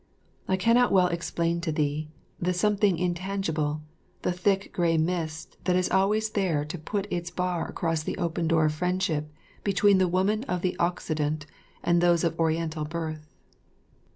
[0.47, 2.09] I cannot well explain to thee,
[2.39, 3.83] the something intangible,
[4.23, 8.47] the thick grey mist that is always there to put its bar across the open
[8.47, 9.31] door of friendship
[9.63, 11.45] between the woman of the Occident
[11.83, 13.19] and those of Oriental blood.